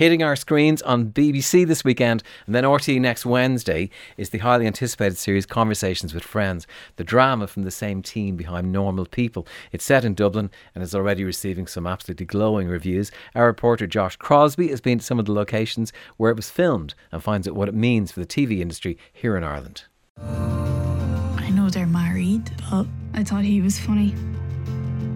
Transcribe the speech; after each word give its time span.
Hitting 0.00 0.22
our 0.22 0.34
screens 0.34 0.80
on 0.80 1.10
BBC 1.10 1.66
this 1.66 1.84
weekend 1.84 2.22
and 2.46 2.54
then 2.54 2.64
RTE 2.64 2.98
next 3.02 3.26
Wednesday 3.26 3.90
is 4.16 4.30
the 4.30 4.38
highly 4.38 4.66
anticipated 4.66 5.18
series 5.18 5.44
Conversations 5.44 6.14
with 6.14 6.22
Friends, 6.22 6.66
the 6.96 7.04
drama 7.04 7.46
from 7.46 7.64
the 7.64 7.70
same 7.70 8.00
team 8.00 8.34
behind 8.34 8.72
Normal 8.72 9.04
People. 9.04 9.46
It's 9.72 9.84
set 9.84 10.06
in 10.06 10.14
Dublin 10.14 10.50
and 10.74 10.82
is 10.82 10.94
already 10.94 11.22
receiving 11.22 11.66
some 11.66 11.86
absolutely 11.86 12.24
glowing 12.24 12.66
reviews. 12.66 13.12
Our 13.34 13.44
reporter 13.44 13.86
Josh 13.86 14.16
Crosby 14.16 14.68
has 14.68 14.80
been 14.80 15.00
to 15.00 15.04
some 15.04 15.18
of 15.18 15.26
the 15.26 15.34
locations 15.34 15.92
where 16.16 16.30
it 16.30 16.36
was 16.36 16.48
filmed 16.48 16.94
and 17.12 17.22
finds 17.22 17.46
out 17.46 17.54
what 17.54 17.68
it 17.68 17.74
means 17.74 18.10
for 18.10 18.20
the 18.20 18.26
TV 18.26 18.60
industry 18.60 18.96
here 19.12 19.36
in 19.36 19.44
Ireland. 19.44 19.84
I 20.16 21.50
know 21.52 21.68
they're 21.68 21.86
married, 21.86 22.50
but 22.70 22.86
I 23.12 23.22
thought 23.22 23.44
he 23.44 23.60
was 23.60 23.78
funny. 23.78 24.14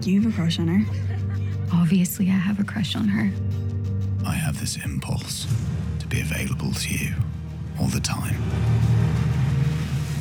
You 0.03 0.21
have 0.21 0.31
a 0.31 0.35
crush 0.35 0.59
on 0.59 0.67
her? 0.67 0.85
Obviously, 1.73 2.27
I 2.27 2.33
have 2.33 2.59
a 2.59 2.63
crush 2.63 2.95
on 2.95 3.07
her. 3.07 3.31
I 4.25 4.33
have 4.33 4.59
this 4.59 4.75
impulse 4.83 5.47
to 5.99 6.07
be 6.07 6.19
available 6.19 6.73
to 6.73 6.93
you 6.93 7.13
all 7.79 7.87
the 7.87 7.99
time. 7.99 8.41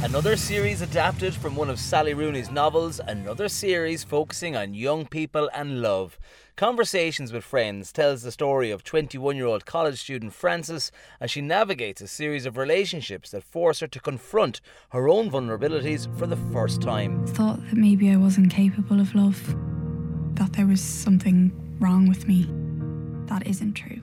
Another 0.02 0.36
series 0.36 0.82
adapted 0.82 1.32
from 1.32 1.56
one 1.56 1.70
of 1.70 1.78
Sally 1.78 2.12
Rooney's 2.12 2.50
novels, 2.50 3.00
another 3.00 3.48
series 3.48 4.04
focusing 4.04 4.54
on 4.54 4.74
young 4.74 5.06
people 5.06 5.48
and 5.54 5.80
love. 5.80 6.18
Conversations 6.56 7.32
with 7.32 7.42
Friends 7.42 7.90
tells 7.90 8.22
the 8.22 8.30
story 8.30 8.70
of 8.70 8.84
21 8.84 9.36
year 9.36 9.46
old 9.46 9.64
college 9.64 9.98
student 9.98 10.34
Frances 10.34 10.92
as 11.20 11.30
she 11.30 11.40
navigates 11.40 12.02
a 12.02 12.06
series 12.06 12.44
of 12.44 12.58
relationships 12.58 13.30
that 13.30 13.42
force 13.42 13.80
her 13.80 13.86
to 13.86 13.98
confront 13.98 14.60
her 14.90 15.08
own 15.08 15.30
vulnerabilities 15.30 16.06
for 16.18 16.26
the 16.26 16.36
first 16.36 16.82
time. 16.82 17.26
Thought 17.28 17.60
that 17.70 17.76
maybe 17.76 18.10
I 18.10 18.16
wasn't 18.16 18.52
capable 18.52 19.00
of 19.00 19.14
love, 19.14 19.56
that 20.34 20.52
there 20.52 20.66
was 20.66 20.82
something 20.82 21.50
wrong 21.80 22.06
with 22.06 22.28
me. 22.28 22.46
That 23.26 23.46
isn't 23.46 23.74
true. 23.74 24.00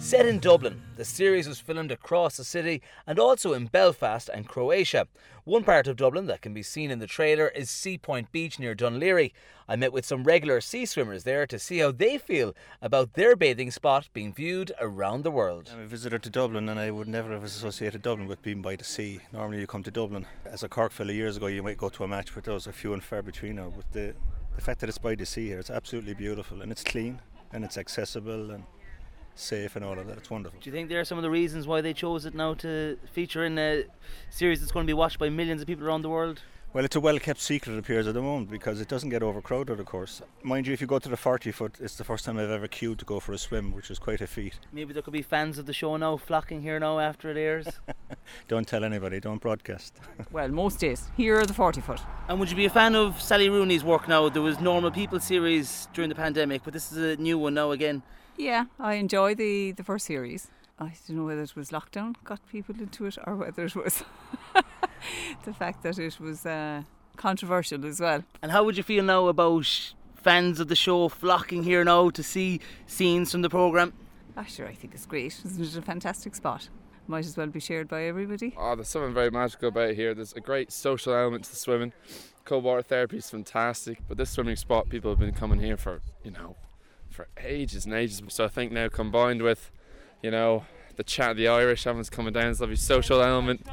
Set 0.00 0.26
in 0.26 0.38
Dublin, 0.38 0.82
the 0.96 1.04
series 1.04 1.48
was 1.48 1.60
filmed 1.60 1.90
across 1.90 2.36
the 2.36 2.44
city 2.44 2.82
and 3.06 3.18
also 3.18 3.54
in 3.54 3.68
Belfast 3.68 4.28
and 4.28 4.46
Croatia. 4.46 5.06
One 5.44 5.64
part 5.64 5.86
of 5.86 5.96
Dublin 5.96 6.26
that 6.26 6.42
can 6.42 6.52
be 6.52 6.62
seen 6.62 6.90
in 6.90 6.98
the 6.98 7.06
trailer 7.06 7.48
is 7.48 7.70
Seapoint 7.70 8.30
Beach 8.30 8.58
near 8.58 8.74
Dún 8.74 8.98
Laoghaire. 8.98 9.32
I 9.66 9.76
met 9.76 9.94
with 9.94 10.04
some 10.04 10.24
regular 10.24 10.60
sea 10.60 10.84
swimmers 10.84 11.24
there 11.24 11.46
to 11.46 11.58
see 11.58 11.78
how 11.78 11.92
they 11.92 12.18
feel 12.18 12.54
about 12.82 13.14
their 13.14 13.36
bathing 13.36 13.70
spot 13.70 14.10
being 14.12 14.34
viewed 14.34 14.72
around 14.80 15.22
the 15.22 15.30
world. 15.30 15.70
I'm 15.72 15.80
a 15.80 15.86
visitor 15.86 16.18
to 16.18 16.28
Dublin 16.28 16.68
and 16.68 16.78
I 16.78 16.90
would 16.90 17.08
never 17.08 17.32
have 17.32 17.44
associated 17.44 18.02
Dublin 18.02 18.28
with 18.28 18.42
being 18.42 18.60
by 18.60 18.76
the 18.76 18.84
sea. 18.84 19.20
Normally 19.32 19.60
you 19.60 19.66
come 19.66 19.84
to 19.84 19.90
Dublin. 19.90 20.26
As 20.44 20.62
a 20.64 20.68
Cork 20.68 20.92
fellow 20.92 21.12
years 21.12 21.38
ago 21.38 21.46
you 21.46 21.62
might 21.62 21.78
go 21.78 21.88
to 21.88 22.04
a 22.04 22.08
match 22.08 22.34
but 22.34 22.44
those 22.44 22.66
are 22.66 22.72
few 22.72 22.92
and 22.92 23.02
far 23.02 23.22
between 23.22 23.56
now. 23.56 23.72
But 23.74 23.90
the, 23.92 24.14
the 24.56 24.60
fact 24.60 24.80
that 24.80 24.88
it's 24.88 24.98
by 24.98 25.14
the 25.14 25.24
sea 25.24 25.46
here, 25.46 25.60
it's 25.60 25.70
absolutely 25.70 26.14
beautiful 26.14 26.60
and 26.60 26.70
it's 26.70 26.84
clean 26.84 27.20
and 27.54 27.64
it's 27.64 27.78
accessible 27.78 28.50
and 28.50 28.64
safe 29.36 29.76
and 29.76 29.84
all 29.84 29.98
of 29.98 30.06
that. 30.08 30.18
It's 30.18 30.30
wonderful. 30.30 30.58
Do 30.60 30.68
you 30.68 30.74
think 30.74 30.88
there 30.88 31.00
are 31.00 31.04
some 31.04 31.18
of 31.18 31.22
the 31.22 31.30
reasons 31.30 31.66
why 31.66 31.80
they 31.80 31.94
chose 31.94 32.26
it 32.26 32.34
now 32.34 32.54
to 32.54 32.98
feature 33.12 33.44
in 33.44 33.56
a 33.58 33.84
series 34.28 34.60
that's 34.60 34.72
going 34.72 34.84
to 34.86 34.90
be 34.90 34.94
watched 34.94 35.18
by 35.18 35.28
millions 35.28 35.62
of 35.62 35.66
people 35.66 35.86
around 35.86 36.02
the 36.02 36.10
world? 36.10 36.42
Well, 36.74 36.84
it's 36.84 36.96
a 36.96 37.00
well 37.00 37.20
kept 37.20 37.40
secret, 37.40 37.74
it 37.74 37.78
appears, 37.78 38.08
at 38.08 38.14
the 38.14 38.20
moment 38.20 38.50
because 38.50 38.80
it 38.80 38.88
doesn't 38.88 39.10
get 39.10 39.22
overcrowded, 39.22 39.78
of 39.78 39.86
course. 39.86 40.20
Mind 40.42 40.66
you, 40.66 40.72
if 40.72 40.80
you 40.80 40.88
go 40.88 40.98
to 40.98 41.08
the 41.08 41.16
40 41.16 41.52
foot, 41.52 41.76
it's 41.80 41.94
the 41.94 42.02
first 42.02 42.24
time 42.24 42.36
I've 42.36 42.50
ever 42.50 42.66
queued 42.66 42.98
to 42.98 43.04
go 43.04 43.20
for 43.20 43.32
a 43.32 43.38
swim, 43.38 43.72
which 43.72 43.92
is 43.92 44.00
quite 44.00 44.20
a 44.20 44.26
feat. 44.26 44.58
Maybe 44.72 44.92
there 44.92 45.00
could 45.00 45.12
be 45.12 45.22
fans 45.22 45.56
of 45.56 45.66
the 45.66 45.72
show 45.72 45.96
now 45.96 46.16
flocking 46.16 46.62
here 46.62 46.80
now 46.80 46.98
after 46.98 47.30
it 47.30 47.36
airs. 47.36 47.68
don't 48.48 48.66
tell 48.66 48.82
anybody, 48.82 49.20
don't 49.20 49.40
broadcast. 49.40 50.00
well, 50.32 50.48
most 50.48 50.80
days. 50.80 51.08
Here 51.16 51.38
are 51.38 51.46
the 51.46 51.54
40 51.54 51.80
foot. 51.80 52.00
And 52.28 52.40
would 52.40 52.50
you 52.50 52.56
be 52.56 52.64
a 52.64 52.70
fan 52.70 52.96
of 52.96 53.22
Sally 53.22 53.48
Rooney's 53.48 53.84
work 53.84 54.08
now? 54.08 54.28
There 54.28 54.42
was 54.42 54.58
Normal 54.58 54.90
People 54.90 55.20
series 55.20 55.86
during 55.92 56.08
the 56.08 56.16
pandemic, 56.16 56.64
but 56.64 56.72
this 56.72 56.90
is 56.90 56.98
a 56.98 57.22
new 57.22 57.38
one 57.38 57.54
now 57.54 57.70
again. 57.70 58.02
Yeah, 58.36 58.64
I 58.80 58.94
enjoy 58.94 59.36
the, 59.36 59.70
the 59.70 59.84
first 59.84 60.06
series. 60.06 60.50
I 60.78 60.92
don't 61.06 61.16
know 61.16 61.24
whether 61.24 61.42
it 61.42 61.54
was 61.54 61.70
lockdown 61.70 62.16
got 62.24 62.40
people 62.48 62.74
into 62.78 63.06
it 63.06 63.16
or 63.26 63.36
whether 63.36 63.64
it 63.64 63.76
was 63.76 64.02
the 65.44 65.52
fact 65.52 65.82
that 65.84 65.98
it 65.98 66.18
was 66.18 66.44
uh, 66.44 66.82
controversial 67.16 67.86
as 67.86 68.00
well. 68.00 68.24
And 68.42 68.50
how 68.50 68.64
would 68.64 68.76
you 68.76 68.82
feel 68.82 69.04
now 69.04 69.28
about 69.28 69.94
fans 70.16 70.58
of 70.58 70.68
the 70.68 70.76
show 70.76 71.08
flocking 71.08 71.62
here 71.62 71.84
now 71.84 72.10
to 72.10 72.22
see 72.22 72.60
scenes 72.86 73.30
from 73.30 73.42
the 73.42 73.50
programme? 73.50 73.92
Ah, 74.36 74.44
sure, 74.44 74.66
I 74.66 74.74
think 74.74 74.94
it's 74.94 75.06
great. 75.06 75.40
Isn't 75.44 75.62
it 75.62 75.76
a 75.76 75.82
fantastic 75.82 76.34
spot? 76.34 76.68
Might 77.06 77.26
as 77.26 77.36
well 77.36 77.46
be 77.46 77.60
shared 77.60 77.86
by 77.86 78.04
everybody. 78.04 78.54
Oh, 78.56 78.74
there's 78.74 78.88
something 78.88 79.12
very 79.12 79.30
magical 79.30 79.68
about 79.68 79.90
it 79.90 79.96
here. 79.96 80.14
There's 80.14 80.32
a 80.32 80.40
great 80.40 80.72
social 80.72 81.12
element 81.12 81.44
to 81.44 81.50
the 81.50 81.56
swimming. 81.56 81.92
Cold 82.44 82.64
water 82.64 82.82
therapy 82.82 83.18
is 83.18 83.30
fantastic, 83.30 83.98
but 84.08 84.16
this 84.16 84.30
swimming 84.30 84.56
spot, 84.56 84.88
people 84.88 85.10
have 85.10 85.20
been 85.20 85.34
coming 85.34 85.60
here 85.60 85.76
for, 85.76 86.00
you 86.24 86.30
know, 86.30 86.56
for 87.10 87.28
ages 87.42 87.84
and 87.84 87.94
ages. 87.94 88.22
So 88.28 88.44
I 88.44 88.48
think 88.48 88.72
now 88.72 88.88
combined 88.88 89.42
with, 89.42 89.70
you 90.24 90.30
know, 90.30 90.64
the 90.96 91.04
chat, 91.04 91.36
the 91.36 91.48
Irish, 91.48 91.86
everyone's 91.86 92.08
coming 92.08 92.32
down. 92.32 92.46
It's 92.46 92.58
lovely 92.58 92.76
social 92.76 93.20
element. 93.20 93.66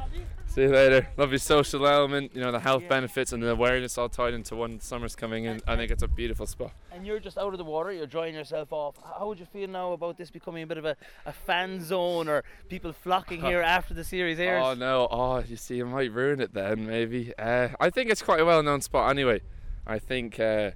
See 0.48 0.60
you 0.60 0.68
later. 0.68 1.08
Lovely 1.16 1.38
social 1.38 1.86
element, 1.86 2.32
you 2.34 2.42
know, 2.42 2.52
the 2.52 2.60
health 2.60 2.86
benefits 2.90 3.32
and 3.32 3.42
the 3.42 3.48
awareness 3.48 3.96
all 3.96 4.10
tied 4.10 4.34
into 4.34 4.54
one. 4.54 4.78
Summer's 4.78 5.16
coming 5.16 5.44
in. 5.44 5.62
I 5.66 5.76
think 5.76 5.90
it's 5.90 6.02
a 6.02 6.08
beautiful 6.08 6.44
spot. 6.44 6.72
And 6.92 7.06
you're 7.06 7.20
just 7.20 7.38
out 7.38 7.54
of 7.54 7.58
the 7.58 7.64
water, 7.64 7.90
you're 7.90 8.06
drying 8.06 8.34
yourself 8.34 8.70
off. 8.70 8.96
How 9.18 9.28
would 9.28 9.40
you 9.40 9.46
feel 9.46 9.66
now 9.66 9.92
about 9.92 10.18
this 10.18 10.30
becoming 10.30 10.62
a 10.62 10.66
bit 10.66 10.76
of 10.76 10.84
a, 10.84 10.94
a 11.24 11.32
fan 11.32 11.82
zone 11.82 12.28
or 12.28 12.44
people 12.68 12.92
flocking 12.92 13.40
here 13.46 13.62
after 13.62 13.94
the 13.94 14.04
series 14.04 14.38
airs? 14.38 14.62
Oh, 14.62 14.74
no. 14.74 15.08
Oh, 15.10 15.38
you 15.38 15.56
see, 15.56 15.78
it 15.78 15.86
might 15.86 16.12
ruin 16.12 16.38
it 16.38 16.52
then, 16.52 16.86
maybe. 16.86 17.32
Uh, 17.38 17.68
I 17.80 17.88
think 17.88 18.10
it's 18.10 18.20
quite 18.20 18.40
a 18.40 18.44
well 18.44 18.62
known 18.62 18.82
spot 18.82 19.08
anyway. 19.08 19.40
I 19.86 19.98
think. 19.98 20.38
Uh, 20.38 20.72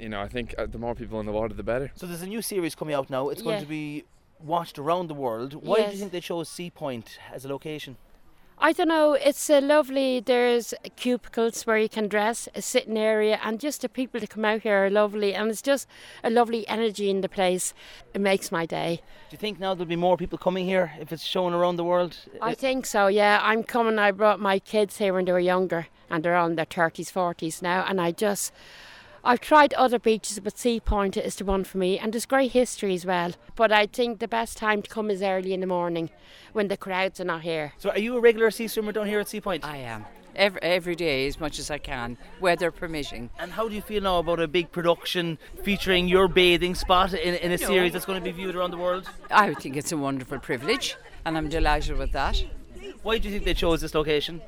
you 0.00 0.08
know, 0.08 0.22
I 0.22 0.28
think 0.28 0.54
uh, 0.56 0.64
the 0.64 0.78
more 0.78 0.94
people 0.94 1.20
in 1.20 1.26
the 1.26 1.32
water, 1.32 1.52
the 1.52 1.62
better. 1.62 1.92
So 1.94 2.06
there's 2.06 2.22
a 2.22 2.26
new 2.26 2.40
series 2.40 2.74
coming 2.74 2.94
out 2.94 3.10
now. 3.10 3.28
It's 3.28 3.42
yeah. 3.42 3.50
going 3.50 3.60
to 3.60 3.68
be 3.68 4.04
watched 4.44 4.78
around 4.78 5.08
the 5.08 5.14
world. 5.14 5.54
Why 5.54 5.78
yes. 5.78 5.86
do 5.86 5.92
you 5.92 5.98
think 6.00 6.12
they 6.12 6.20
chose 6.20 6.48
Seapoint 6.48 7.18
as 7.32 7.44
a 7.44 7.48
location? 7.48 7.96
I 8.56 8.72
don't 8.72 8.88
know. 8.88 9.14
It's 9.14 9.50
a 9.50 9.60
lovely. 9.60 10.20
There's 10.20 10.74
cubicles 10.94 11.66
where 11.66 11.76
you 11.76 11.88
can 11.88 12.06
dress, 12.06 12.48
a 12.54 12.62
sitting 12.62 12.96
area, 12.96 13.40
and 13.42 13.58
just 13.58 13.82
the 13.82 13.88
people 13.88 14.20
to 14.20 14.28
come 14.28 14.44
out 14.44 14.62
here 14.62 14.86
are 14.86 14.90
lovely. 14.90 15.34
And 15.34 15.50
it's 15.50 15.60
just 15.60 15.88
a 16.22 16.30
lovely 16.30 16.66
energy 16.68 17.10
in 17.10 17.20
the 17.20 17.28
place. 17.28 17.74
It 18.14 18.20
makes 18.20 18.52
my 18.52 18.64
day. 18.64 19.00
Do 19.28 19.34
you 19.34 19.38
think 19.38 19.58
now 19.58 19.74
there'll 19.74 19.88
be 19.88 19.96
more 19.96 20.16
people 20.16 20.38
coming 20.38 20.66
here 20.66 20.92
if 21.00 21.12
it's 21.12 21.24
shown 21.24 21.52
around 21.52 21.76
the 21.76 21.84
world? 21.84 22.16
I 22.40 22.54
think 22.54 22.86
so. 22.86 23.08
Yeah, 23.08 23.40
I'm 23.42 23.64
coming. 23.64 23.98
I 23.98 24.12
brought 24.12 24.38
my 24.38 24.60
kids 24.60 24.98
here 24.98 25.12
when 25.12 25.24
they 25.24 25.32
were 25.32 25.40
younger, 25.40 25.88
and 26.08 26.24
they're 26.24 26.36
on 26.36 26.54
their 26.54 26.64
thirties, 26.64 27.10
forties 27.10 27.60
now, 27.60 27.84
and 27.88 28.00
I 28.00 28.12
just. 28.12 28.52
I've 29.26 29.40
tried 29.40 29.72
other 29.72 29.98
beaches, 29.98 30.38
but 30.40 30.54
Seapoint 30.54 31.16
is 31.16 31.36
the 31.36 31.46
one 31.46 31.64
for 31.64 31.78
me, 31.78 31.98
and 31.98 32.12
there's 32.12 32.26
great 32.26 32.52
history 32.52 32.94
as 32.94 33.06
well. 33.06 33.32
But 33.56 33.72
I 33.72 33.86
think 33.86 34.18
the 34.18 34.28
best 34.28 34.58
time 34.58 34.82
to 34.82 34.90
come 34.90 35.10
is 35.10 35.22
early 35.22 35.54
in 35.54 35.60
the 35.60 35.66
morning 35.66 36.10
when 36.52 36.68
the 36.68 36.76
crowds 36.76 37.20
are 37.20 37.24
not 37.24 37.40
here. 37.40 37.72
So, 37.78 37.88
are 37.88 37.98
you 37.98 38.18
a 38.18 38.20
regular 38.20 38.50
sea 38.50 38.68
swimmer 38.68 38.92
down 38.92 39.06
here 39.06 39.20
at 39.20 39.26
Seapoint? 39.26 39.64
I 39.64 39.78
am. 39.78 40.04
Every, 40.36 40.60
every 40.60 40.94
day 40.94 41.26
as 41.26 41.40
much 41.40 41.58
as 41.58 41.70
I 41.70 41.78
can, 41.78 42.18
weather 42.38 42.70
permitting. 42.70 43.30
And 43.38 43.52
how 43.52 43.66
do 43.66 43.74
you 43.74 43.80
feel 43.80 44.02
now 44.02 44.18
about 44.18 44.40
a 44.40 44.48
big 44.48 44.70
production 44.72 45.38
featuring 45.62 46.06
your 46.06 46.28
bathing 46.28 46.74
spot 46.74 47.14
in, 47.14 47.34
in 47.36 47.50
a 47.50 47.52
you 47.52 47.66
series 47.66 47.92
that's 47.94 48.04
going 48.04 48.18
to 48.20 48.24
be 48.24 48.32
viewed 48.32 48.54
around 48.54 48.72
the 48.72 48.76
world? 48.76 49.08
I 49.30 49.54
think 49.54 49.76
it's 49.76 49.92
a 49.92 49.96
wonderful 49.96 50.38
privilege, 50.38 50.96
and 51.24 51.38
I'm 51.38 51.48
delighted 51.48 51.96
with 51.96 52.12
that. 52.12 52.44
Why 53.02 53.16
do 53.16 53.28
you 53.28 53.34
think 53.34 53.46
they 53.46 53.54
chose 53.54 53.80
this 53.80 53.94
location? 53.94 54.42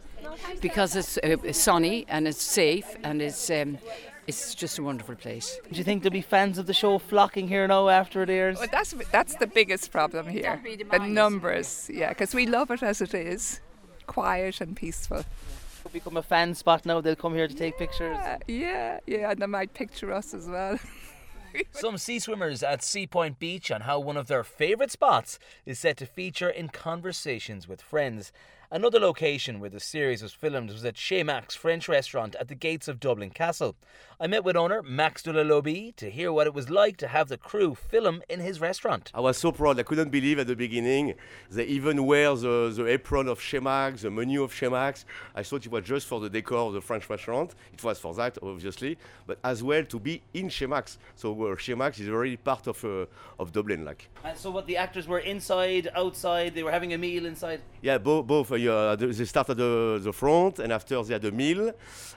Because 0.61 0.97
it's 0.97 1.17
uh, 1.19 1.53
sunny 1.53 2.05
and 2.09 2.29
it's 2.29 2.43
safe 2.43 2.97
and 3.03 3.23
it's 3.23 3.49
um, 3.49 3.79
it's 4.27 4.55
just 4.55 4.79
a 4.79 4.83
wonderful 4.83 5.15
place. 5.15 5.59
Do 5.71 5.77
you 5.77 5.85
think 5.85 6.03
there'll 6.03 6.13
be 6.13 6.21
fans 6.21 6.59
of 6.59 6.67
the 6.67 6.75
show 6.75 6.99
flocking 6.99 7.49
here 7.49 7.67
now 7.69 7.89
after 7.89 8.23
it 8.23 8.31
airs? 8.31 8.59
Well, 8.59 8.69
that's 8.71 8.95
that's 9.13 9.37
the 9.37 9.47
biggest 9.47 9.91
problem 9.93 10.29
here. 10.29 10.61
The 10.91 10.99
numbers, 10.99 11.91
yeah, 11.93 12.11
because 12.11 12.35
we 12.35 12.47
love 12.47 12.71
it 12.71 12.83
as 12.83 13.01
it 13.01 13.15
is, 13.15 13.61
quiet 14.07 14.61
and 14.61 14.77
peaceful. 14.77 15.25
It'll 15.81 15.91
become 15.93 16.17
a 16.17 16.23
fan 16.23 16.55
spot 16.55 16.85
now. 16.85 17.01
They'll 17.01 17.17
come 17.17 17.35
here 17.35 17.49
to 17.49 17.55
take 17.55 17.79
pictures. 17.79 18.17
Uh, 18.17 18.39
yeah, 18.49 18.99
yeah, 19.07 19.31
and 19.31 19.41
they 19.41 19.47
might 19.47 19.73
picture 19.75 20.13
us 20.13 20.35
as 20.35 20.49
well. 20.49 20.79
Some 21.71 21.97
sea 21.97 22.19
swimmers 22.19 22.63
at 22.63 22.81
Seapoint 22.81 23.39
Beach 23.39 23.71
on 23.71 23.83
how 23.83 23.99
one 23.99 24.17
of 24.17 24.27
their 24.27 24.45
favourite 24.45 24.91
spots 24.91 25.39
is 25.65 25.79
set 25.79 25.97
to 25.99 26.07
feature 26.07 26.51
in 26.51 26.69
conversations 26.69 27.67
with 27.67 27.81
friends. 27.81 28.33
Another 28.69 28.99
location 28.99 29.61
where 29.61 29.71
the 29.71 29.79
series 29.79 30.23
was 30.23 30.33
filmed 30.33 30.71
was 30.71 30.85
at 30.85 30.97
Chez 30.97 31.23
Max 31.23 31.55
French 31.55 31.89
restaurant 31.89 32.35
at 32.41 32.49
the 32.49 32.57
gates 32.57 32.89
of 32.89 32.99
Dublin 32.99 33.31
Castle. 33.31 33.77
I 34.19 34.27
met 34.27 34.43
with 34.43 34.57
owner 34.57 34.83
Max 34.83 35.23
Delaloubie 35.23 35.95
to 35.95 36.11
hear 36.11 36.33
what 36.33 36.49
it 36.49 36.55
was 36.55 36.69
like 36.69 36.97
to 36.97 37.07
have 37.07 37.29
the 37.29 37.37
crew 37.37 37.77
film 37.77 38.23
in 38.29 38.41
his 38.41 38.61
restaurant. 38.61 39.13
I 39.15 39.21
was 39.21 39.37
so 39.37 39.53
proud. 39.53 39.79
I 39.79 39.85
couldn't 39.85 40.11
believe 40.11 40.41
at 40.41 40.49
the 40.49 40.57
beginning 40.57 41.15
they 41.49 41.65
even 41.67 42.07
wear 42.07 42.35
the, 42.35 42.73
the 42.75 42.87
apron 42.87 43.29
of 43.29 43.41
Chez 43.41 43.61
Max, 43.61 44.03
the 44.03 44.11
menu 44.11 44.43
of 44.43 44.53
Chez 44.53 44.69
Max. 44.69 45.05
I 45.37 45.45
thought 45.45 45.65
it 45.65 45.71
was 45.71 45.85
just 45.85 46.09
for 46.09 46.19
the 46.19 46.29
decor 46.29 46.67
of 46.67 46.73
the 46.73 46.81
French 46.81 47.09
restaurant. 47.09 47.55
It 47.73 47.85
was 47.85 48.01
for 48.01 48.15
that, 48.15 48.37
obviously, 48.43 48.99
but 49.29 49.39
as 49.45 49.63
well 49.63 49.85
to 49.85 50.01
be 50.01 50.23
in 50.35 50.49
Chez 50.49 50.67
Max. 50.67 50.99
So 51.15 51.53
uh, 51.53 51.57
Chez 51.57 51.77
Max 51.77 52.01
is 52.01 52.09
already 52.09 52.37
part 52.37 52.67
of 52.67 52.85
uh, 52.85 53.07
of 53.39 53.53
Dublin, 53.53 53.85
like. 53.85 54.09
And 54.25 54.37
so, 54.37 54.51
what 54.51 54.67
the 54.67 54.77
actors 54.77 55.07
were 55.07 55.21
inside, 55.21 55.89
outside, 55.95 56.55
they 56.55 56.63
were 56.63 56.73
having 56.73 56.95
a 56.95 56.99
meal 56.99 57.27
inside. 57.27 57.61
Yeah, 57.81 57.99
both. 57.99 58.51
Both 58.57 58.69
uh, 58.69 58.97
they 58.97 59.25
started 59.25 59.57
the, 59.57 60.01
the 60.03 60.13
front, 60.13 60.59
and 60.59 60.73
after 60.73 61.03
they 61.03 61.13
had 61.15 61.25
a 61.25 61.33
meal 61.33 61.73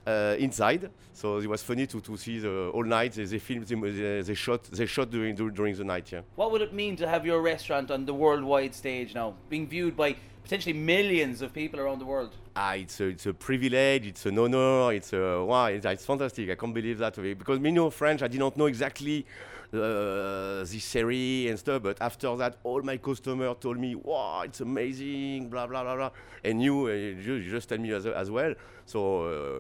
uh, 0.06 0.36
inside. 0.40 0.90
So 1.14 1.38
it 1.38 1.48
was 1.48 1.62
funny 1.62 1.86
to, 1.88 2.00
to 2.02 2.18
see 2.18 2.40
the 2.40 2.70
all 2.74 2.84
night 2.84 3.14
they, 3.14 3.26
they 3.26 3.40
filmed, 3.40 3.68
they, 3.68 4.22
they 4.22 4.34
shot, 4.34 4.64
they 4.64 4.86
shot 4.86 5.10
during 5.10 5.36
during 5.36 5.76
the 5.76 5.84
night. 5.84 6.12
Yeah. 6.12 6.22
What 6.36 6.52
would 6.52 6.62
it 6.62 6.74
mean 6.74 6.96
to 6.98 7.08
have 7.08 7.26
your 7.26 7.42
restaurant 7.42 7.92
on 7.92 8.06
the 8.06 8.14
worldwide 8.14 8.74
stage 8.74 9.14
now, 9.14 9.36
being 9.50 9.68
viewed 9.68 9.96
by 9.96 10.16
potentially 10.44 10.74
millions 10.74 11.42
of 11.42 11.54
people 11.54 11.80
around 11.80 12.00
the 12.00 12.06
world? 12.06 12.36
Ah, 12.56 12.74
it's 12.74 13.00
a, 13.00 13.06
it's 13.06 13.26
a 13.26 13.34
privilege, 13.34 14.08
it's 14.08 14.26
an 14.26 14.38
honor, 14.38 14.94
it's 14.94 15.14
a, 15.14 15.44
wow, 15.44 15.68
it's, 15.68 15.86
it's 15.86 16.06
fantastic. 16.06 16.50
I 16.50 16.56
can't 16.56 16.74
believe 16.74 16.98
that 16.98 17.16
because 17.16 17.60
me 17.60 17.72
know 17.72 17.90
French, 17.90 18.22
I 18.24 18.28
did 18.28 18.40
not 18.40 18.58
know 18.58 18.66
exactly 18.66 19.26
uh, 19.74 20.64
this 20.64 20.84
series 20.84 21.50
and 21.50 21.60
stuff. 21.60 21.84
But 21.84 22.02
after 22.02 22.36
that, 22.38 22.58
all 22.64 22.82
my 22.82 22.98
customers 22.98 23.56
told 23.60 23.78
me, 23.78 23.96
"Wow, 23.96 24.42
it's 24.42 24.62
amazing!" 24.62 25.50
Blah 25.50 25.68
blah 25.68 25.84
blah 25.84 25.96
blah. 25.96 26.12
And 26.44 26.62
you, 26.62 26.88
uh, 26.88 26.92
you, 26.92 27.50
just 27.50 27.70
tell 27.70 27.78
me 27.78 27.92
as, 27.92 28.06
as 28.06 28.32
well. 28.32 28.54
So, 28.86 29.00
uh, 29.24 29.60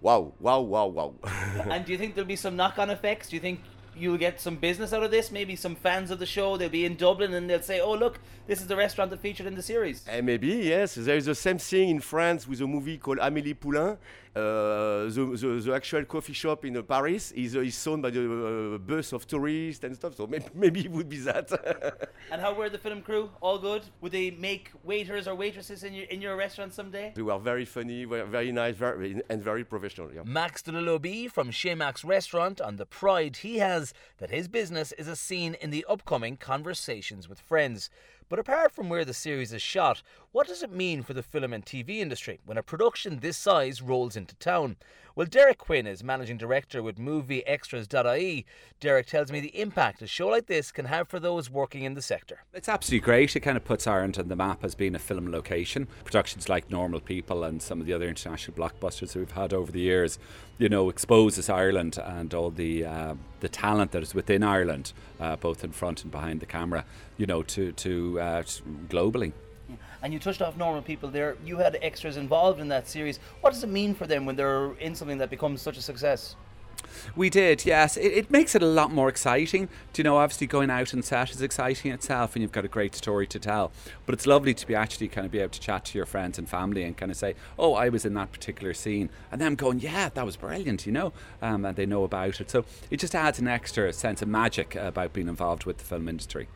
wow, 0.00 0.32
wow, 0.40 0.60
wow, 0.60 0.86
wow. 0.86 1.14
and 1.70 1.84
do 1.84 1.92
you 1.92 1.98
think 1.98 2.14
there'll 2.14 2.28
be 2.28 2.36
some 2.36 2.56
knock-on 2.56 2.90
effects? 2.90 3.28
Do 3.28 3.36
you 3.36 3.40
think 3.40 3.60
you'll 3.96 4.18
get 4.18 4.40
some 4.40 4.56
business 4.56 4.92
out 4.92 5.02
of 5.02 5.10
this. 5.10 5.30
Maybe 5.30 5.56
some 5.56 5.74
fans 5.74 6.10
of 6.10 6.18
the 6.18 6.26
show, 6.26 6.56
they'll 6.56 6.68
be 6.68 6.84
in 6.84 6.96
Dublin 6.96 7.34
and 7.34 7.48
they'll 7.48 7.62
say, 7.62 7.80
oh, 7.80 7.94
look, 7.94 8.18
this 8.46 8.60
is 8.60 8.66
the 8.66 8.76
restaurant 8.76 9.10
that 9.10 9.20
featured 9.20 9.46
in 9.46 9.54
the 9.54 9.62
series. 9.62 10.04
And 10.06 10.18
eh, 10.18 10.20
maybe, 10.20 10.48
yes. 10.48 10.94
There 10.94 11.16
is 11.16 11.26
the 11.26 11.34
same 11.34 11.58
thing 11.58 11.88
in 11.88 12.00
France 12.00 12.46
with 12.46 12.60
a 12.60 12.66
movie 12.66 12.98
called 12.98 13.18
Amélie 13.18 13.58
Poulain. 13.58 13.98
Uh, 14.36 15.08
the, 15.08 15.34
the, 15.40 15.60
the, 15.64 15.74
actual 15.74 16.04
coffee 16.04 16.34
shop 16.34 16.62
in 16.66 16.76
uh, 16.76 16.82
Paris 16.82 17.32
is, 17.32 17.56
uh, 17.56 17.60
is 17.60 17.86
owned 17.86 18.02
by 18.02 18.10
the 18.10 18.74
uh, 18.74 18.76
bus 18.76 19.14
of 19.14 19.26
tourists 19.26 19.82
and 19.82 19.96
stuff. 19.96 20.14
So 20.14 20.26
maybe, 20.26 20.44
maybe 20.54 20.80
it 20.80 20.90
would 20.90 21.08
be 21.08 21.16
that. 21.20 21.50
and 22.30 22.42
how 22.42 22.52
were 22.52 22.68
the 22.68 22.76
film 22.76 23.00
crew? 23.00 23.30
All 23.40 23.58
good? 23.58 23.84
Would 24.02 24.12
they 24.12 24.32
make 24.32 24.72
waiters 24.84 25.26
or 25.26 25.34
waitresses 25.34 25.84
in 25.84 25.94
your 25.94 26.04
in 26.08 26.20
your 26.20 26.36
restaurant 26.36 26.74
someday? 26.74 27.14
They 27.16 27.22
were 27.22 27.38
very 27.38 27.64
funny, 27.64 28.04
were 28.04 28.26
very 28.26 28.52
nice, 28.52 28.74
very, 28.74 29.22
and 29.30 29.42
very 29.42 29.64
professional. 29.64 30.12
Yeah. 30.12 30.20
Max 30.26 30.60
de 30.60 30.72
Lobby 30.72 31.28
from 31.28 31.50
Chez 31.50 31.74
Max 31.74 32.04
Restaurant 32.04 32.60
on 32.60 32.76
the 32.76 32.84
pride 32.84 33.38
he 33.38 33.56
has 33.56 33.85
that 34.18 34.30
his 34.30 34.48
business 34.48 34.92
is 34.92 35.08
a 35.08 35.16
scene 35.16 35.54
in 35.54 35.70
the 35.70 35.84
upcoming 35.88 36.36
Conversations 36.36 37.28
with 37.28 37.40
Friends. 37.40 37.90
But 38.28 38.40
apart 38.40 38.72
from 38.72 38.88
where 38.88 39.04
the 39.04 39.14
series 39.14 39.52
is 39.52 39.62
shot, 39.62 40.02
what 40.32 40.48
does 40.48 40.64
it 40.64 40.72
mean 40.72 41.04
for 41.04 41.14
the 41.14 41.22
film 41.22 41.52
and 41.52 41.64
TV 41.64 41.98
industry 41.98 42.40
when 42.44 42.58
a 42.58 42.62
production 42.62 43.20
this 43.20 43.36
size 43.36 43.80
rolls 43.80 44.16
into 44.16 44.34
town? 44.36 44.76
Well, 45.14 45.26
Derek 45.26 45.58
Quinn 45.58 45.86
is 45.86 46.04
managing 46.04 46.36
director 46.36 46.82
with 46.82 46.98
MovieExtras.ie. 46.98 48.44
Derek 48.80 49.06
tells 49.06 49.32
me 49.32 49.40
the 49.40 49.58
impact 49.58 50.02
a 50.02 50.06
show 50.06 50.28
like 50.28 50.46
this 50.46 50.70
can 50.72 50.86
have 50.86 51.08
for 51.08 51.18
those 51.18 51.48
working 51.48 51.84
in 51.84 51.94
the 51.94 52.02
sector. 52.02 52.40
It's 52.52 52.68
absolutely 52.68 53.04
great. 53.04 53.34
It 53.34 53.40
kind 53.40 53.56
of 53.56 53.64
puts 53.64 53.86
Ireland 53.86 54.18
on 54.18 54.28
the 54.28 54.36
map 54.36 54.62
as 54.62 54.74
being 54.74 54.94
a 54.94 54.98
film 54.98 55.30
location. 55.30 55.86
Productions 56.04 56.48
like 56.50 56.68
Normal 56.68 57.00
People 57.00 57.44
and 57.44 57.62
some 57.62 57.80
of 57.80 57.86
the 57.86 57.94
other 57.94 58.08
international 58.08 58.58
blockbusters 58.58 59.12
that 59.12 59.16
we've 59.20 59.30
had 59.30 59.54
over 59.54 59.72
the 59.72 59.80
years, 59.80 60.18
you 60.58 60.68
know, 60.68 60.90
exposes 60.90 61.48
Ireland 61.48 61.96
and 61.96 62.34
all 62.34 62.50
the 62.50 62.84
uh, 62.84 63.14
the 63.40 63.48
talent 63.48 63.92
that 63.92 64.02
is 64.02 64.14
within 64.14 64.42
Ireland, 64.42 64.92
uh, 65.20 65.36
both 65.36 65.64
in 65.64 65.72
front 65.72 66.02
and 66.02 66.10
behind 66.10 66.40
the 66.40 66.46
camera, 66.46 66.84
you 67.16 67.26
know, 67.26 67.42
to 67.42 67.72
to 67.72 68.20
uh, 68.20 68.42
globally. 68.88 69.32
And 70.02 70.12
you 70.12 70.20
touched 70.20 70.42
off 70.42 70.56
normal 70.56 70.82
people 70.82 71.10
there. 71.10 71.36
You 71.44 71.56
had 71.56 71.78
extras 71.82 72.16
involved 72.16 72.60
in 72.60 72.68
that 72.68 72.86
series. 72.86 73.18
What 73.40 73.52
does 73.52 73.64
it 73.64 73.70
mean 73.70 73.94
for 73.94 74.06
them 74.06 74.24
when 74.24 74.36
they're 74.36 74.72
in 74.74 74.94
something 74.94 75.18
that 75.18 75.30
becomes 75.30 75.60
such 75.60 75.76
a 75.76 75.82
success? 75.82 76.36
We 77.14 77.30
did, 77.30 77.64
yes. 77.64 77.96
It, 77.96 78.12
it, 78.12 78.30
makes 78.30 78.54
it 78.54 78.62
a 78.62 78.66
lot 78.66 78.92
more 78.92 79.08
exciting. 79.08 79.68
Do 79.92 80.00
you 80.00 80.04
know, 80.04 80.18
obviously 80.18 80.46
going 80.46 80.70
out 80.70 80.92
and 80.92 81.04
set 81.04 81.30
is 81.30 81.42
exciting 81.42 81.92
itself 81.92 82.34
and 82.34 82.42
you've 82.42 82.52
got 82.52 82.64
a 82.64 82.68
great 82.68 82.94
story 82.94 83.26
to 83.28 83.38
tell. 83.38 83.72
But 84.04 84.14
it's 84.14 84.26
lovely 84.26 84.54
to 84.54 84.66
be 84.66 84.74
actually 84.74 85.08
kind 85.08 85.24
of 85.24 85.30
be 85.30 85.38
able 85.38 85.50
to 85.50 85.60
chat 85.60 85.84
to 85.86 85.98
your 85.98 86.06
friends 86.06 86.38
and 86.38 86.48
family 86.48 86.82
and 86.82 86.96
kind 86.96 87.10
of 87.10 87.16
say, 87.16 87.34
oh, 87.58 87.74
I 87.74 87.88
was 87.88 88.04
in 88.04 88.14
that 88.14 88.32
particular 88.32 88.74
scene. 88.74 89.10
And 89.30 89.40
them 89.40 89.54
going, 89.54 89.80
yeah, 89.80 90.08
that 90.10 90.26
was 90.26 90.36
brilliant, 90.36 90.86
you 90.86 90.92
know, 90.92 91.12
um, 91.42 91.64
and 91.64 91.76
they 91.76 91.86
know 91.86 92.04
about 92.04 92.40
it. 92.40 92.50
So 92.50 92.64
it 92.90 92.98
just 92.98 93.14
adds 93.14 93.38
an 93.38 93.48
extra 93.48 93.92
sense 93.92 94.22
of 94.22 94.28
magic 94.28 94.74
about 94.74 95.12
being 95.12 95.28
involved 95.28 95.64
with 95.64 95.78
the 95.78 95.84
film 95.84 96.08
industry. 96.08 96.48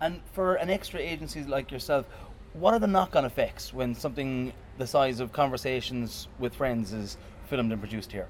And 0.00 0.20
for 0.32 0.54
an 0.54 0.70
extra 0.70 1.00
agency 1.00 1.42
like 1.44 1.72
yourself, 1.72 2.06
what 2.52 2.74
are 2.74 2.78
the 2.78 2.86
knock-on 2.86 3.24
effects 3.24 3.72
when 3.72 3.94
something 3.94 4.52
the 4.78 4.86
size 4.86 5.20
of 5.20 5.32
Conversations 5.32 6.28
with 6.38 6.54
Friends 6.54 6.92
is 6.92 7.16
filmed 7.46 7.72
and 7.72 7.80
produced 7.80 8.12
here? 8.12 8.28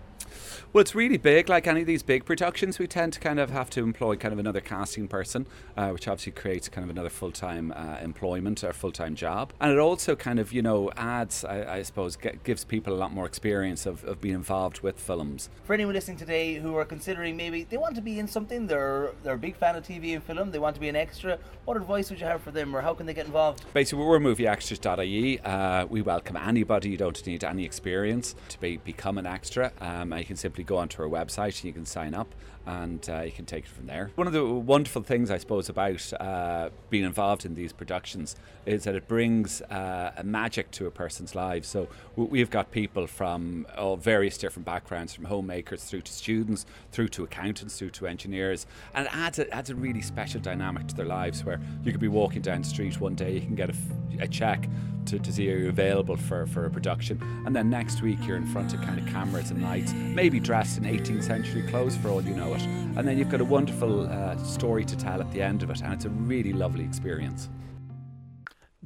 Well, 0.72 0.82
it's 0.82 0.94
really 0.94 1.16
big. 1.16 1.48
Like 1.48 1.66
any 1.66 1.80
of 1.80 1.86
these 1.86 2.02
big 2.02 2.24
productions, 2.24 2.78
we 2.78 2.86
tend 2.86 3.12
to 3.14 3.20
kind 3.20 3.40
of 3.40 3.50
have 3.50 3.70
to 3.70 3.82
employ 3.82 4.16
kind 4.16 4.32
of 4.32 4.38
another 4.38 4.60
casting 4.60 5.08
person, 5.08 5.46
uh, 5.76 5.90
which 5.90 6.06
obviously 6.06 6.32
creates 6.32 6.68
kind 6.68 6.84
of 6.84 6.90
another 6.90 7.08
full 7.08 7.32
time 7.32 7.72
uh, 7.74 7.98
employment 8.02 8.62
or 8.62 8.72
full 8.72 8.92
time 8.92 9.14
job. 9.14 9.52
And 9.60 9.72
it 9.72 9.78
also 9.78 10.14
kind 10.14 10.38
of, 10.38 10.52
you 10.52 10.62
know, 10.62 10.90
adds, 10.96 11.44
I, 11.44 11.76
I 11.76 11.82
suppose, 11.82 12.16
get, 12.16 12.44
gives 12.44 12.64
people 12.64 12.92
a 12.92 12.98
lot 12.98 13.12
more 13.12 13.26
experience 13.26 13.86
of, 13.86 14.04
of 14.04 14.20
being 14.20 14.34
involved 14.34 14.80
with 14.80 15.00
films. 15.00 15.48
For 15.64 15.72
anyone 15.72 15.94
listening 15.94 16.18
today 16.18 16.56
who 16.56 16.76
are 16.76 16.84
considering 16.84 17.36
maybe 17.36 17.64
they 17.64 17.76
want 17.76 17.94
to 17.96 18.02
be 18.02 18.18
in 18.18 18.28
something, 18.28 18.66
they're, 18.66 19.12
they're 19.22 19.34
a 19.34 19.38
big 19.38 19.56
fan 19.56 19.76
of 19.76 19.84
TV 19.84 20.14
and 20.14 20.22
film, 20.22 20.50
they 20.50 20.58
want 20.58 20.74
to 20.74 20.80
be 20.80 20.88
an 20.88 20.96
extra, 20.96 21.38
what 21.64 21.76
advice 21.76 22.10
would 22.10 22.20
you 22.20 22.26
have 22.26 22.42
for 22.42 22.50
them 22.50 22.74
or 22.74 22.80
how 22.80 22.94
can 22.94 23.06
they 23.06 23.14
get 23.14 23.26
involved? 23.26 23.64
Basically, 23.72 24.04
we're 24.04 24.18
movieextras.ie. 24.18 25.40
Uh, 25.40 25.86
we 25.86 26.02
welcome 26.02 26.36
anybody. 26.36 26.90
You 26.90 26.96
don't 26.96 27.26
need 27.26 27.44
any 27.44 27.64
experience 27.64 28.34
to 28.50 28.60
be, 28.60 28.76
become 28.78 29.18
an 29.18 29.26
extra. 29.26 29.72
Um, 29.80 30.12
you 30.18 30.24
can 30.24 30.36
simply 30.36 30.64
go 30.64 30.76
onto 30.76 31.02
our 31.02 31.08
website 31.08 31.56
and 31.56 31.64
you 31.64 31.72
can 31.72 31.86
sign 31.86 32.14
up 32.14 32.34
and 32.66 33.08
uh, 33.08 33.22
you 33.22 33.32
can 33.32 33.46
take 33.46 33.64
it 33.64 33.70
from 33.70 33.86
there. 33.86 34.10
One 34.14 34.26
of 34.26 34.34
the 34.34 34.44
wonderful 34.44 35.02
things, 35.02 35.30
I 35.30 35.38
suppose, 35.38 35.70
about 35.70 36.12
uh, 36.20 36.68
being 36.90 37.04
involved 37.04 37.46
in 37.46 37.54
these 37.54 37.72
productions 37.72 38.36
is 38.66 38.84
that 38.84 38.94
it 38.94 39.08
brings 39.08 39.62
uh, 39.62 40.12
a 40.16 40.22
magic 40.22 40.70
to 40.72 40.86
a 40.86 40.90
person's 40.90 41.34
lives. 41.34 41.66
So 41.66 41.88
we've 42.14 42.50
got 42.50 42.70
people 42.70 43.06
from 43.06 43.66
all 43.78 43.96
various 43.96 44.36
different 44.36 44.66
backgrounds, 44.66 45.14
from 45.14 45.24
homemakers 45.24 45.84
through 45.84 46.02
to 46.02 46.12
students, 46.12 46.66
through 46.92 47.08
to 47.08 47.24
accountants, 47.24 47.78
through 47.78 47.90
to 47.90 48.06
engineers, 48.06 48.66
and 48.92 49.06
it 49.06 49.16
adds 49.16 49.38
a, 49.38 49.50
adds 49.54 49.70
a 49.70 49.74
really 49.74 50.02
special 50.02 50.40
dynamic 50.40 50.88
to 50.88 50.94
their 50.94 51.06
lives. 51.06 51.44
Where 51.44 51.58
you 51.84 51.92
could 51.92 52.02
be 52.02 52.08
walking 52.08 52.42
down 52.42 52.60
the 52.60 52.68
street 52.68 53.00
one 53.00 53.14
day, 53.14 53.32
you 53.32 53.40
can 53.40 53.54
get 53.54 53.70
a, 53.70 53.74
a 54.20 54.28
check 54.28 54.68
to, 55.06 55.18
to 55.18 55.32
see 55.32 55.48
if 55.48 55.58
you're 55.58 55.70
available 55.70 56.16
for, 56.16 56.46
for 56.46 56.66
a 56.66 56.70
production. 56.70 57.20
And 57.46 57.56
then 57.56 57.70
next 57.70 58.02
week 58.02 58.18
you're 58.26 58.36
in 58.36 58.46
front 58.46 58.74
of 58.74 58.80
kind 58.82 58.98
of 58.98 59.06
cameras 59.06 59.50
and 59.50 59.62
lights, 59.62 59.92
maybe 60.14 60.40
dressed 60.40 60.78
in 60.78 60.84
18th 60.84 61.24
century 61.24 61.62
clothes 61.62 61.96
for 61.96 62.08
all 62.08 62.22
you 62.22 62.34
know 62.34 62.54
it. 62.54 62.62
And 62.62 63.06
then 63.06 63.18
you've 63.18 63.30
got 63.30 63.40
a 63.40 63.44
wonderful 63.44 64.08
uh, 64.08 64.36
story 64.38 64.84
to 64.84 64.96
tell 64.96 65.20
at 65.20 65.30
the 65.32 65.42
end 65.42 65.62
of 65.62 65.70
it, 65.70 65.80
and 65.82 65.92
it's 65.92 66.04
a 66.04 66.10
really 66.10 66.52
lovely 66.52 66.84
experience. 66.84 67.48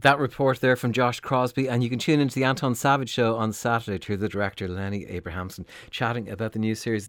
That 0.03 0.19
report 0.19 0.61
there 0.61 0.75
from 0.75 0.93
Josh 0.93 1.21
Crosby, 1.21 1.69
and 1.69 1.81
you 1.81 1.89
can 1.89 2.01
tune 2.01 2.19
into 2.19 2.35
the 2.35 2.43
Anton 2.43 2.75
Savage 2.75 3.09
show 3.09 3.37
on 3.37 3.53
Saturday 3.53 4.01
to 4.01 4.17
the 4.17 4.29
director 4.29 4.67
Lenny 4.67 5.07
Abrahamson 5.07 5.65
chatting 5.91 6.29
about 6.29 6.53
the 6.53 6.59
new 6.59 6.75
series. 6.75 7.09